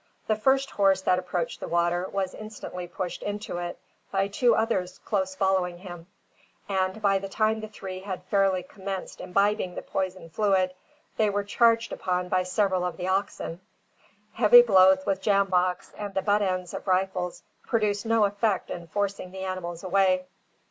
The 0.25 0.35
first 0.35 0.71
horse 0.71 1.03
that 1.03 1.19
approached 1.19 1.59
the 1.59 1.67
water, 1.67 2.09
was 2.11 2.33
instantly 2.33 2.87
pushed 2.87 3.21
into 3.21 3.57
it 3.59 3.77
by 4.11 4.29
two 4.29 4.55
others 4.55 4.97
close 5.05 5.35
following 5.35 5.77
him, 5.77 6.07
and, 6.67 6.99
by 7.03 7.19
the 7.19 7.29
time 7.29 7.59
the 7.59 7.67
three 7.67 7.99
had 7.99 8.23
fairly 8.23 8.63
commenced 8.63 9.21
imbibing 9.21 9.75
the 9.75 9.83
poisoned 9.83 10.33
fluid, 10.33 10.73
they 11.17 11.29
were 11.29 11.43
charged 11.43 11.93
upon 11.93 12.29
by 12.29 12.41
several 12.41 12.83
of 12.83 12.97
the 12.97 13.07
oxen. 13.09 13.61
Heavy 14.33 14.63
blows 14.63 15.05
with 15.05 15.21
jamboks 15.21 15.93
and 15.95 16.15
the 16.15 16.23
butt 16.23 16.41
ends 16.41 16.73
of 16.73 16.87
rifles 16.87 17.43
produced 17.67 18.03
no 18.07 18.25
effect 18.25 18.71
in 18.71 18.87
forcing 18.87 19.29
the 19.29 19.43
animals 19.43 19.83
away. 19.83 20.25